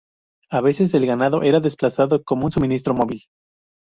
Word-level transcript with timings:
A 0.49 0.61
veces 0.61 0.95
el 0.95 1.05
ganado 1.05 1.43
era 1.43 1.59
desplazado 1.59 2.23
como 2.23 2.45
un 2.47 2.51
suministro 2.51 2.95
móvil. 2.95 3.25